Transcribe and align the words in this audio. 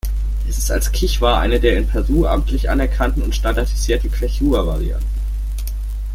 Es 0.49 0.57
ist 0.57 0.71
als 0.71 0.91
Kichwa 0.91 1.39
eine 1.39 1.59
der 1.59 1.77
in 1.77 1.85
Peru 1.87 2.25
amtlich 2.25 2.71
anerkannten 2.71 3.21
und 3.21 3.35
standardisierten 3.35 4.11
Quechua-Varianten. 4.11 5.05